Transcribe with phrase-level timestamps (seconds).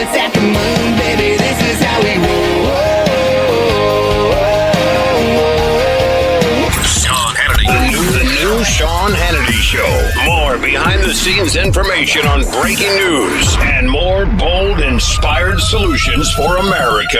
[0.00, 0.89] us at the moon,
[10.70, 17.18] behind the scenes information on breaking news and more bold, inspired solutions for America.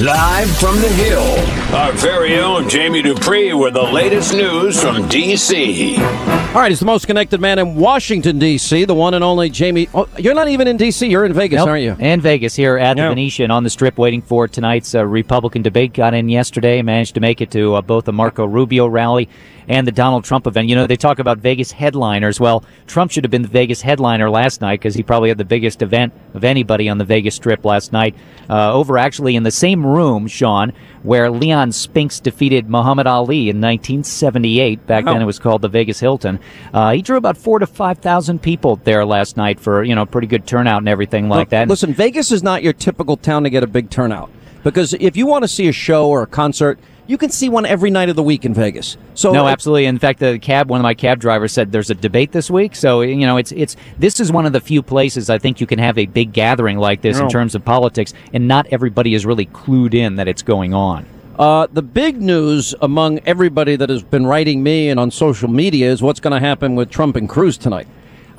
[0.00, 5.96] Live from the Hill, our very own Jamie Dupree with the latest news from D.C.
[5.96, 9.88] All right, he's the most connected man in Washington, D.C., the one and only Jamie.
[9.94, 11.68] Oh, you're not even in D.C., you're in Vegas, Nope.
[11.68, 11.96] aren't you?
[11.98, 13.04] And Vegas here at Yeah.
[13.04, 15.94] the Venetian on the strip waiting for tonight's uh, Republican debate.
[15.94, 19.26] Got in yesterday, managed to make it to uh, both the Marco Rubio rally
[19.68, 20.68] and the Donald Trump event.
[20.68, 22.40] You know, they talk about Vegas headliners.
[22.40, 25.44] Well, Trump should have been the Vegas headliner last night because he probably had the
[25.44, 28.16] biggest event of anybody on the Vegas strip last night.
[28.48, 30.72] Uh, over actually in the same room, Sean,
[31.04, 34.86] where Leon Spinks defeated Muhammad Ali in 1978.
[34.88, 35.20] Back then Oh.
[35.20, 36.40] it was called the Vegas Hilton.
[36.74, 40.26] Uh, he drew about four to 5,000 people there last night for, you know, pretty
[40.26, 41.68] good turnout and everything like Look, that.
[41.68, 44.30] Listen, Vegas is not your typical town to get a big turnout
[44.64, 46.78] because if you want to see a show or a concert,
[47.10, 48.96] you can see one every night of the week in Vegas.
[49.14, 49.86] So No, absolutely.
[49.86, 52.76] In fact, the cab, one of my cab drivers said there's a debate this week.
[52.76, 55.66] So, you know, it's, it's, this is one of the few places I think you
[55.66, 59.26] can have a big gathering like this in terms of politics, and not everybody is
[59.26, 61.04] really clued in that it's going on.
[61.36, 65.90] Uh, the big news among everybody that has been writing me and on social media
[65.90, 67.88] is what's going to happen with Trump and Cruz tonight.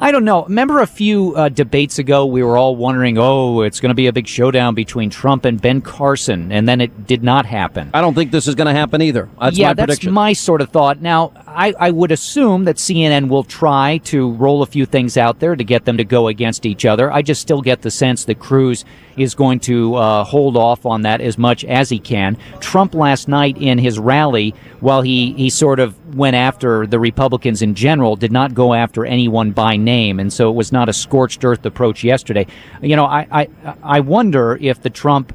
[0.01, 0.45] I don't know.
[0.45, 4.07] Remember a few uh, debates ago, we were all wondering, oh, it's going to be
[4.07, 7.91] a big showdown between Trump and Ben Carson, and then it did not happen.
[7.93, 9.29] I don't think this is going to happen either.
[9.39, 10.13] That's yeah, my that's prediction.
[10.13, 11.01] my sort of thought.
[11.01, 15.39] Now, I, I would assume that CNN will try to roll a few things out
[15.39, 17.11] there to get them to go against each other.
[17.11, 18.83] I just still get the sense that Cruz
[19.17, 22.37] is going to uh, hold off on that as much as he can.
[22.59, 27.61] Trump last night in his rally, while he, he sort of went after the Republicans
[27.61, 30.93] in general, did not go after anyone by name, and so it was not a
[30.93, 32.47] scorched earth approach yesterday.
[32.81, 33.47] You know, I, I,
[33.83, 35.33] I wonder if the Trump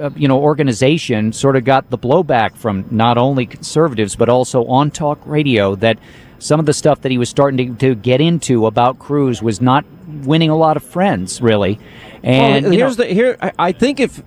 [0.00, 4.64] uh, you know, organization sort of got the blowback from not only conservatives but also
[4.66, 5.98] on talk radio that
[6.38, 9.60] some of the stuff that he was starting to, to get into about Cruz was
[9.60, 9.84] not
[10.24, 11.80] winning a lot of friends, really.
[12.22, 13.36] And well, you know, here's the here.
[13.40, 14.22] I, I think if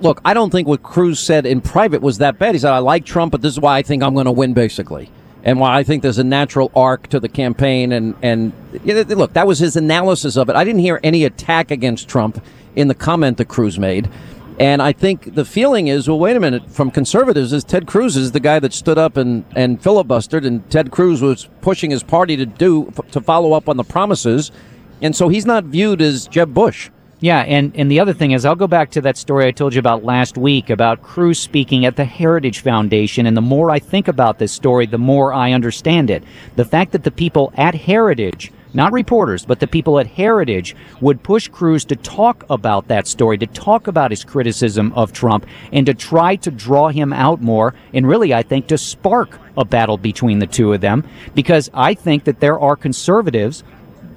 [0.00, 2.54] look, I don't think what Cruz said in private was that bad.
[2.54, 4.54] He said, "I like Trump, but this is why I think I'm going to win,
[4.54, 5.10] basically."
[5.42, 8.52] And why I think there's a natural arc to the campaign, and and
[8.84, 10.56] you know, look, that was his analysis of it.
[10.56, 12.42] I didn't hear any attack against Trump
[12.76, 14.08] in the comment that Cruz made.
[14.58, 18.14] And I think the feeling is, well, wait a minute, from conservatives is Ted Cruz
[18.14, 22.02] is the guy that stood up and, and filibustered, and Ted Cruz was pushing his
[22.02, 24.52] party to do to follow up on the promises,
[25.00, 26.90] and so he's not viewed as Jeb Bush.
[27.22, 29.74] Yeah, and, and the other thing is, I'll go back to that story I told
[29.74, 33.26] you about last week about Cruz speaking at the Heritage Foundation.
[33.26, 36.24] And the more I think about this story, the more I understand it.
[36.56, 41.22] The fact that the people at Heritage, not reporters, but the people at Heritage would
[41.22, 45.84] push Cruz to talk about that story, to talk about his criticism of Trump, and
[45.84, 49.98] to try to draw him out more, and really, I think, to spark a battle
[49.98, 53.62] between the two of them, because I think that there are conservatives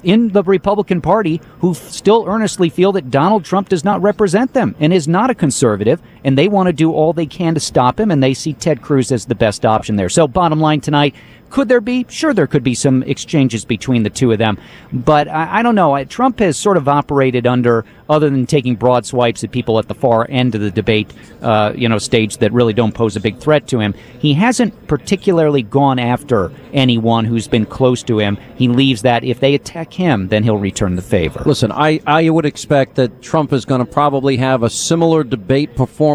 [0.04, 4.76] in the Republican Party who still earnestly feel that Donald Trump does not represent them
[4.80, 8.00] and is not a conservative, and they want to do all they can to stop
[8.00, 10.10] him, and they see Ted Cruz as the best option there.
[10.10, 11.16] So, bottom line tonight,
[11.54, 12.04] could there be?
[12.10, 14.58] Sure, there could be some exchanges between the two of them,
[14.92, 15.94] but I, I don't know.
[15.94, 19.88] I, Trump has sort of operated under, other than taking broad swipes at people at
[19.88, 21.14] the far end of the debate,
[21.44, 23.94] uh, you know, stage that really don't pose a big threat to him.
[24.18, 28.40] He hasn't particularly gone after anyone who's been close to him.
[28.56, 31.44] He leaves that if they attack him, then he'll return the favor.
[31.46, 35.76] Listen, I, I would expect that Trump is going to probably have a similar debate
[35.76, 36.13] performance.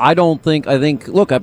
[0.00, 1.38] I don't think, I think, look, I,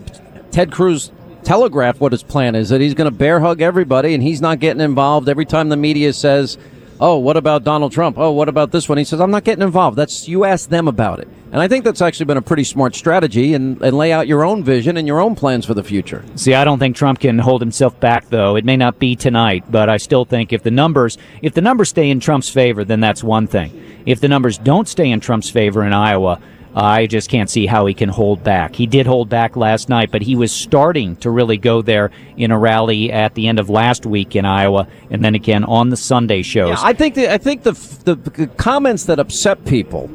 [0.52, 1.12] Ted Cruz
[1.44, 4.60] telegraphed what his plan is that he's going to bear hug everybody and he's not
[4.60, 5.30] getting involved.
[5.30, 6.58] Every time the media says,
[7.00, 8.18] oh, what about Donald Trump?
[8.18, 8.98] Oh, what about this one?
[8.98, 9.98] He says, I'm not getting involved.
[9.98, 11.28] That's, you ask them about it.
[11.52, 14.46] And I think that's actually been a pretty smart strategy and, and lay out your
[14.46, 16.24] own vision and your own plans for the future.
[16.36, 18.56] See, I don't think Trump can hold himself back though.
[18.56, 21.90] It may not be tonight, but I still think if the numbers if the numbers
[21.90, 24.04] stay in Trump's favor, then that's one thing.
[24.06, 26.40] If the numbers don't stay in Trump's favor in Iowa,
[26.76, 28.76] I just can't see how he can hold back.
[28.76, 32.52] He did hold back last night, but he was starting to really go there in
[32.52, 35.98] a rally at the end of last week in Iowa, and then again on the
[35.98, 36.70] Sunday shows.
[36.70, 37.72] Yeah, I think the, I think the,
[38.06, 40.10] the the comments that upset people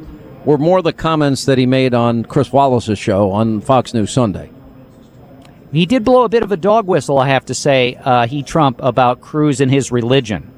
[0.45, 4.49] were more the comments that he made on Chris Wallace's show on Fox News Sunday.
[5.73, 8.43] He did blow a bit of a dog whistle, I have to say, uh, he
[8.43, 10.49] Trump about Cruz and his religion,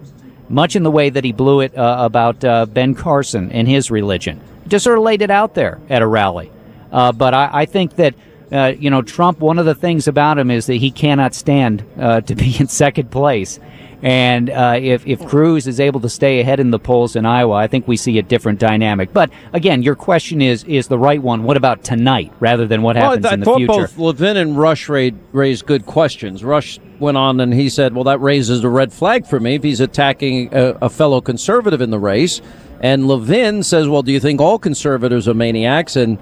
[0.47, 3.89] much in the way that he blew it uh, about uh, Ben Carson and his
[3.89, 4.39] religion.
[4.67, 6.51] Just sort of laid it out there at a rally.
[6.91, 8.15] Uh, but I, I think that
[8.51, 9.39] uh, you know, Trump.
[9.39, 12.67] One of the things about him is that he cannot stand uh, to be in
[12.67, 13.59] second place.
[14.03, 17.55] And uh, if if Cruz is able to stay ahead in the polls in Iowa,
[17.55, 19.11] I think we see a different dynamic.
[19.11, 21.43] But again, your question is is the right one.
[21.43, 23.73] What about tonight, rather than what happens well, I, in the thought future?
[23.73, 26.43] both Levin and Rush raised good questions.
[26.43, 29.63] Rush went on and he said, "Well, that raises a red flag for me if
[29.63, 32.41] he's attacking a, a fellow conservative in the race."
[32.79, 36.17] And Levin says, "Well, do you think all conservatives are maniacs?" And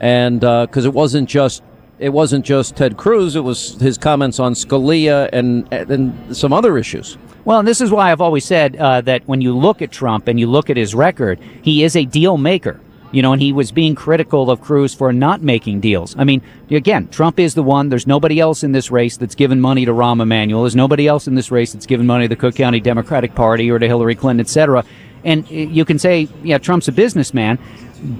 [0.00, 1.62] and because it wasn't just
[1.98, 6.78] it wasn't just Ted Cruz; it was his comments on Scalia and and some other
[6.78, 7.18] issues.
[7.44, 10.28] Well, and this is why I've always said uh, that when you look at Trump
[10.28, 12.80] and you look at his record, he is a deal maker.
[13.12, 16.14] You know, and he was being critical of Cruz for not making deals.
[16.16, 17.88] I mean, again, Trump is the one.
[17.88, 20.62] There's nobody else in this race that's given money to Rahm Emanuel.
[20.62, 23.68] There's nobody else in this race that's given money to the Cook County Democratic Party
[23.68, 24.84] or to Hillary Clinton, et cetera.
[25.24, 27.58] And you can say, yeah, Trump's a businessman,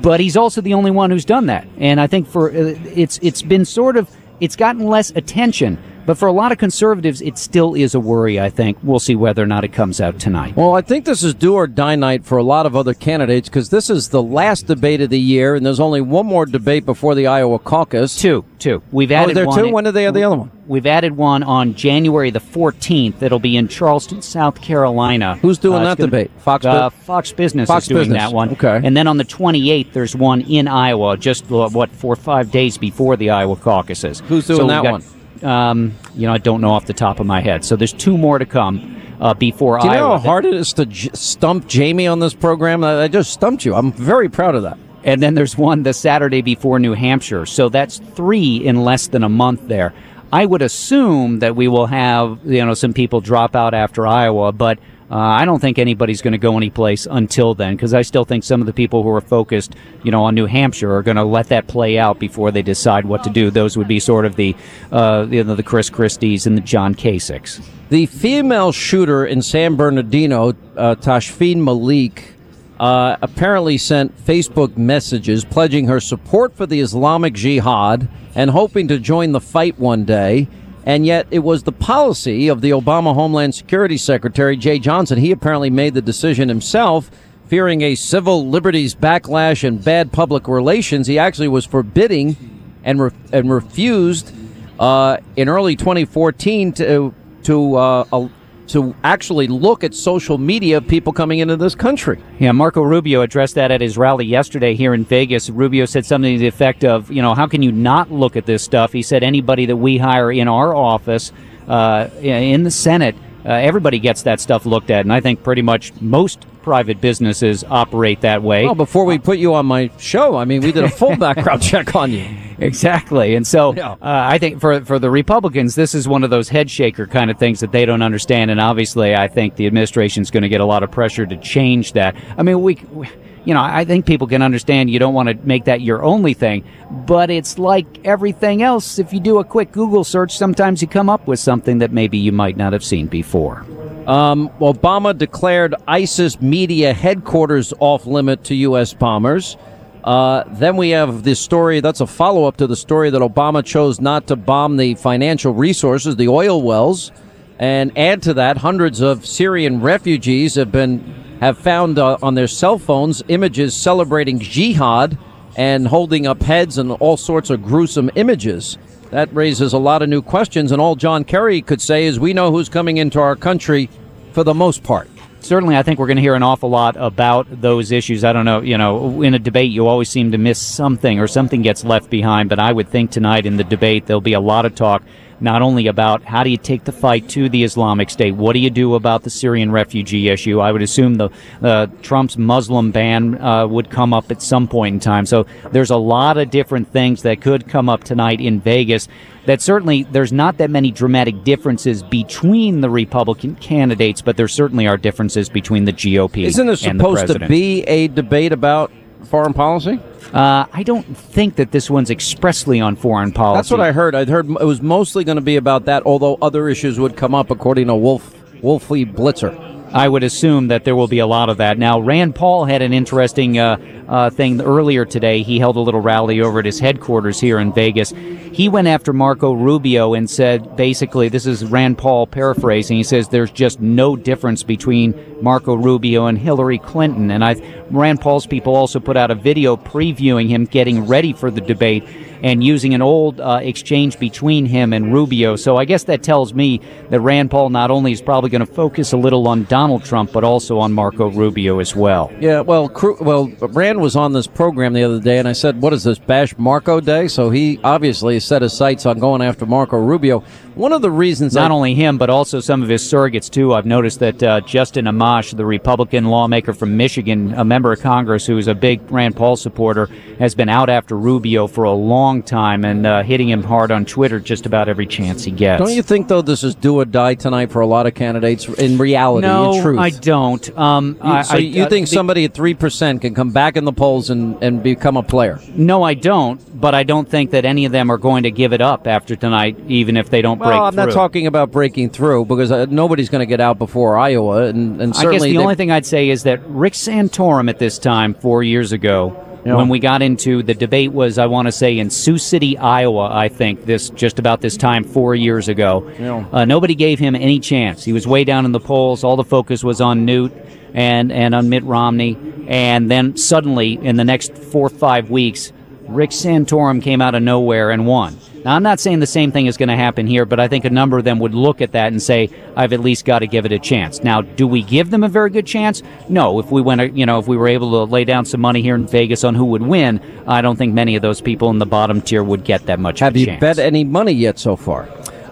[0.02, 1.66] but he's also the only one who's done that.
[1.78, 4.10] And I think for uh, it's it's been sort of
[4.40, 5.78] it's gotten less attention.
[6.10, 8.78] But for a lot of conservatives, it still is a worry, I think.
[8.82, 10.56] We'll see whether or not it comes out tonight.
[10.56, 13.48] Well, I think this is do or die night for a lot of other candidates
[13.48, 16.84] because this is the last debate of the year, and there's only one more debate
[16.84, 18.16] before the Iowa caucus.
[18.16, 18.82] Two, two.
[18.90, 19.58] We've Oh, added is there one.
[19.62, 19.70] two?
[19.72, 20.50] When did they the other one?
[20.66, 23.22] We've added one on January the 14th.
[23.22, 25.36] It'll be in Charleston, South Carolina.
[25.42, 26.32] Who's doing Uh, that gonna- debate?
[26.38, 28.18] Fox uh, Fox Business Fox is doing Business.
[28.24, 28.50] that one.
[28.50, 28.80] Okay.
[28.82, 32.50] And then on the 28th, there's one in Iowa, just uh, what four or five
[32.50, 34.24] days before the Iowa caucuses.
[34.26, 35.04] Who's doing So that one?
[35.42, 37.64] Um, you know, I don't know off the top of my head.
[37.64, 40.72] So there's two more to come uh, before Do you know how hard it is
[40.74, 42.84] to j- stump Jamie on this program?
[42.84, 43.74] I I just stumped you.
[43.74, 44.78] I'm very proud of that.
[45.02, 47.46] And then there's one the Saturday before New Hampshire.
[47.46, 49.94] So that's three in less than a month there.
[50.32, 54.52] I would assume that we will have, you know, some people drop out after Iowa,
[54.52, 54.78] but
[55.10, 58.44] uh, I don't think anybody's going to go anyplace until then because I still think
[58.44, 59.74] some of the people who are focused,
[60.04, 63.04] you know, on New Hampshire are going to let that play out before they decide
[63.04, 63.50] what to do.
[63.50, 64.54] Those would be sort of the,
[64.92, 67.60] uh, you know, the Chris Christies and the John Kasichs.
[67.88, 72.34] The female shooter in San Bernardino, uh, Tashfeen Malik,
[72.78, 78.98] uh, apparently sent Facebook messages pledging her support for the Islamic Jihad and hoping to
[79.00, 80.46] join the fight one day.
[80.84, 85.18] And yet, it was the policy of the Obama Homeland Security Secretary, Jeh Johnson.
[85.18, 87.10] He apparently made the decision himself,
[87.46, 91.06] fearing a civil liberties backlash and bad public relations.
[91.06, 92.36] He actually was forbidding
[92.84, 94.32] and, re- and refused
[94.78, 98.28] uh, in early 2014 to to uh,
[98.72, 102.22] to actually look at social media of people coming into this country.
[102.38, 105.50] Yeah, Marco Rubio addressed that at his rally yesterday here in Vegas.
[105.50, 108.46] Rubio said something to the effect of, you know, how can you not look at
[108.46, 108.92] this stuff?
[108.92, 111.32] He said anybody that we hire in our office,
[111.68, 115.04] uh, in the Senate, uh, everybody gets that stuff looked at.
[115.04, 118.64] And I think pretty much most private businesses operate that way.
[118.64, 121.62] Well, before we put you on my show, I mean, we did a full background
[121.62, 122.26] check on you.
[122.58, 123.92] Exactly, and so Yeah.
[123.92, 127.30] uh, I think for for the Republicans, this is one of those head shaker kind
[127.30, 130.60] of things that they don't understand, and obviously, I think the administration's going to get
[130.60, 132.14] a lot of pressure to change that.
[132.36, 132.74] I mean, we.
[132.92, 133.08] we
[133.42, 136.34] you know, I think people can understand you don't want to make that your only
[136.34, 136.62] thing,
[137.06, 138.98] but it's like everything else.
[138.98, 142.18] If you do a quick Google search, sometimes you come up with something that maybe
[142.18, 143.64] you might not have seen before.
[144.10, 148.92] Um, Obama declared ISIS media headquarters off limit to U.S.
[148.92, 149.56] bombers.
[150.02, 153.64] Uh, then we have this story that's a follow up to the story that Obama
[153.64, 157.12] chose not to bomb the financial resources, the oil wells.
[157.60, 160.98] And add to that, hundreds of Syrian refugees have been
[161.40, 165.16] have found uh, on their cell phones images celebrating jihad
[165.56, 168.76] and holding up heads and all sorts of gruesome images.
[169.10, 172.32] That raises a lot of new questions, and all John Kerry could say is, "We
[172.32, 173.88] know who's coming into our country,
[174.32, 175.08] for the most part."
[175.42, 178.24] certainly I think we're going to hear an awful lot about those issues.
[178.24, 181.26] I don't know, you know, in a debate you always seem to miss something or
[181.26, 184.40] something gets left behind, but I would think tonight in the debate there'll be a
[184.40, 185.02] lot of talk
[185.40, 188.58] not only about how do you take the fight to the Islamic State, what do
[188.58, 190.60] you do about the Syrian refugee issue?
[190.60, 191.30] I would assume the
[191.62, 195.26] uh, Trump's Muslim ban uh, would come up at some point in time.
[195.26, 199.08] So there's a lot of different things that could come up tonight in Vegas.
[199.46, 204.86] That certainly there's not that many dramatic differences between the Republican candidates, but there certainly
[204.86, 208.92] are differences between the GOP Isn't it and the supposed to be a debate about
[209.24, 209.98] foreign policy?
[210.32, 213.58] Uh, I don't think that this one's expressly on foreign policy.
[213.58, 214.14] That's what I heard.
[214.14, 217.34] I'd heard it was mostly going to be about that, although other issues would come
[217.34, 219.70] up, according to Wolf Wolfie Blitzer.
[219.92, 221.76] I would assume that there will be a lot of that.
[221.76, 223.76] Now, Rand Paul had an interesting uh,
[224.10, 225.42] uh, thing earlier today.
[225.42, 228.10] He held a little rally over at his headquarters here in Vegas.
[228.10, 232.96] He went after Marco Rubio and said, basically, this is Rand Paul paraphrasing.
[232.96, 237.30] He says, there's just no difference between Marco Rubio and Hillary Clinton.
[237.30, 237.54] And I,
[237.90, 242.04] Rand Paul's people also put out a video previewing him getting ready for the debate
[242.42, 245.56] and using an old uh, exchange between him and Rubio.
[245.56, 248.72] So I guess that tells me that Rand Paul not only is probably going to
[248.72, 252.32] focus a little on Donald Trump, but also on Marco Rubio as well.
[252.40, 252.90] Yeah, well,
[253.20, 256.18] well, Rand was on this program the other day, and I said, "What is this
[256.18, 260.42] Bash Marco Day?" So he obviously set his sights on going after Marco Rubio.
[260.74, 263.74] One of the reasons, not I- only him, but also some of his surrogates too.
[263.74, 268.46] I've noticed that uh, Justin Amash, the Republican lawmaker from Michigan, a member of Congress
[268.46, 270.06] who is a big Rand Paul supporter,
[270.38, 274.04] has been out after Rubio for a long time and uh, hitting him hard on
[274.04, 275.82] Twitter just about every chance he gets.
[275.82, 278.66] don't you think though this is do or die tonight for a lot of candidates?
[278.68, 280.78] In reality, no, in truth, I don't.
[280.78, 283.50] Um, You- I, so I- you uh, think the- somebody at three percent can come
[283.50, 285.58] back in the polls and, and become a player?
[285.74, 286.60] No, I don't.
[286.80, 289.36] But I don't think that any of them are going to give it up after
[289.36, 291.06] tonight, even if they don't break Well, I'm through.
[291.06, 295.00] not talking about breaking through because uh, nobody's going to get out before Iowa, and,
[295.00, 297.78] and I guess certainly the they- only thing I'd say is that Rick Santorum at
[297.78, 299.74] this time, four years ago, Yeah.
[299.76, 303.28] when we got into the debate was, I want to say, in Sioux City, Iowa,
[303.32, 306.10] I think, this just about this time four years ago.
[306.18, 306.46] Yeah.
[306.52, 308.02] Uh, nobody gave him any chance.
[308.04, 309.22] He was way down in the polls.
[309.24, 310.52] All the focus was on Newt
[310.94, 312.38] and, and on Mitt Romney.
[312.68, 315.72] And then suddenly, in the next four or five weeks,
[316.08, 318.36] Rick Santorum came out of nowhere and won.
[318.64, 320.84] Now, I'm not saying the same thing is going to happen here, but I think
[320.84, 323.46] a number of them would look at that and say, I've at least got to
[323.46, 324.22] give it a chance.
[324.22, 326.02] Now, do we give them a very good chance?
[326.28, 326.58] No.
[326.58, 328.94] If we went, you know, if we were able to lay down some money here
[328.94, 331.86] in Vegas on who would win, I don't think many of those people in the
[331.86, 333.60] bottom tier would get that much have of a you chance.
[333.60, 335.08] bet any money yet so far?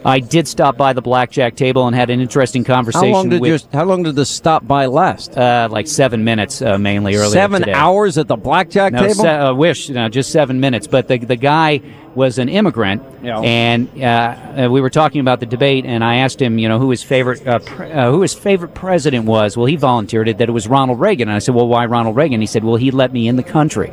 [0.08, 3.40] I did stop by the blackjack table and had an interesting How conversation long did
[3.40, 5.36] with, your How long did the stop by last?
[5.36, 7.72] uh, like seven minutes uh, mainly earlier Seven today.
[7.72, 9.14] hours at the blackjack No, table.
[9.14, 10.86] se- uh, wish no, just seven minutes.
[10.86, 11.80] But the the guy
[12.14, 13.38] was an immigrant, Yeah.
[13.40, 16.78] and uh, uh, we were talking about the debate, and I asked him, you know,
[16.80, 19.56] who his favorite uh, pre- uh, who his favorite president was.
[19.56, 22.16] Well, he volunteered it that it was Ronald Reagan, and I said, well, why Ronald
[22.16, 22.40] Reagan?
[22.40, 23.92] He said, well, he let me in the country.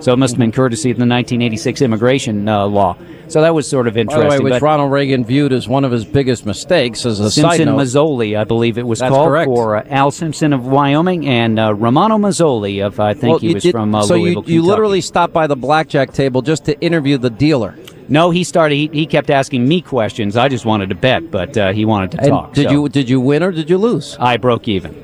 [0.00, 2.96] So it must have been courtesy of the 1986 immigration uh, law.
[3.28, 4.28] So that was sort of By the interesting.
[4.30, 7.68] way, which but Ronald Reagan viewed as one of his biggest mistakes as a Simpson.
[7.70, 9.46] Mazzoli, I believe it was That's called, correct.
[9.46, 13.54] for uh, Al Simpson of Wyoming and uh, Romano Mazzoli of I think Well, he
[13.54, 16.64] was did- from uh, so Louisville, you, you literally stopped by the blackjack table just
[16.66, 17.74] to interview the dealer.
[18.08, 18.76] No, he started.
[18.76, 20.36] He, he kept asking me questions.
[20.36, 22.52] I just wanted to bet, but uh, he wanted to And talk.
[22.52, 24.16] did so you did you win or did you lose?
[24.20, 24.94] I broke even.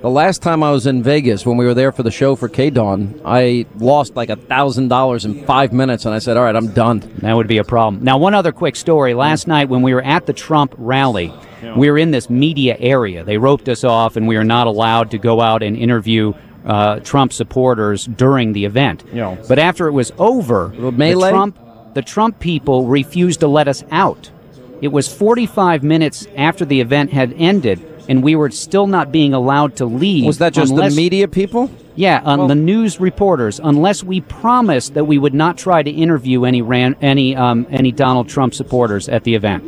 [0.00, 2.48] The last time I was in Vegas when we were there for the show for
[2.48, 6.44] K Dawn, I lost like a thousand dollars in five minutes, and I said, "All
[6.44, 8.02] right, I'm done." That would be a problem.
[8.02, 9.12] Now, one other quick story.
[9.12, 11.34] Last night, when we were at the Trump rally,
[11.76, 13.24] we were in this media area.
[13.24, 16.32] They roped us off, and we were not allowed to go out and interview
[16.64, 19.04] uh, Trump supporters during the event.
[19.12, 19.36] Yeah.
[19.48, 20.90] But after it was over, the
[21.30, 21.58] Trump
[21.92, 24.30] the Trump people refused to let us out.
[24.80, 29.32] It was 45 minutes after the event had ended, and we were still not being
[29.32, 30.26] allowed to leave.
[30.26, 31.70] Was that just unless- the media people?
[31.94, 35.90] Yeah, on Well- the news reporters, unless we promised that we would not try to
[35.90, 39.62] interview any ran, any um, any Donald Trump supporters at the event.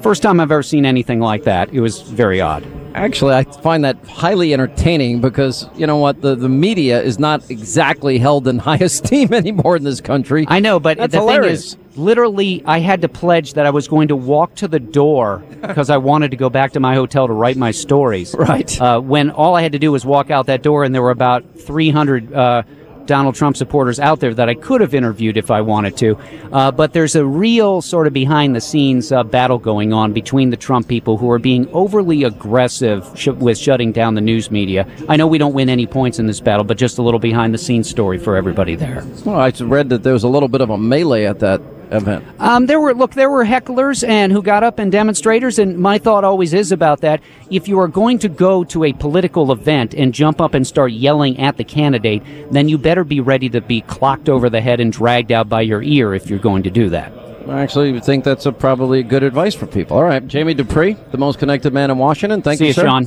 [0.00, 1.68] First time I've ever seen anything like that.
[1.70, 2.64] It was very odd.
[2.94, 7.50] Actually, I find that highly entertaining because you know what the the media is not
[7.50, 10.44] exactly held in high esteem anymore in this country.
[10.48, 11.74] I know, but That's the hilarious.
[11.74, 14.78] thing is, literally, I had to pledge that I was going to walk to the
[14.78, 18.34] door because I wanted to go back to my hotel to write my stories.
[18.44, 18.78] Right.
[18.80, 21.10] Uh, when all I had to do was walk out that door, and there were
[21.10, 22.62] about 300 uh,
[23.06, 26.18] Donald Trump supporters out there that I could have interviewed if I wanted to.
[26.52, 30.50] Uh, but there's a real sort of behind the scenes uh, battle going on between
[30.50, 34.86] the Trump people who are being overly aggressive sh- with shutting down the news media.
[35.08, 37.52] I know we don't win any points in this battle, but just a little behind
[37.54, 39.04] the scenes story for everybody there.
[39.24, 42.24] well, I read that there was a little bit of a melee at that event.
[42.38, 45.98] Um, there were look, there were hecklers and who got up and demonstrators, and my
[45.98, 47.20] thought always is about that.
[47.50, 50.92] If you are going to go to a political event and jump up and start
[50.92, 54.80] yelling at the candidate, then you better be ready to be clocked over the head
[54.80, 57.12] and dragged out by your ear if you're going to do that.
[57.48, 59.96] I actually think that's a probably good advice for people.
[59.98, 62.40] All right, Jamie Dupree, the most connected man in Washington.
[62.40, 62.86] Thank See you, you, sir.
[62.86, 63.06] Sean.